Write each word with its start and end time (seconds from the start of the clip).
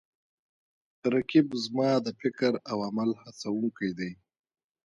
رقیب 1.13 1.47
زما 1.63 1.89
د 2.05 2.07
فکر 2.21 2.51
او 2.71 2.77
عمل 2.87 3.09
هڅوونکی 3.23 3.89
دی 3.97 4.11